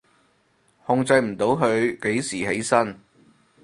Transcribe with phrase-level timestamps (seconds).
[0.87, 2.99] 控制唔到佢幾時起身？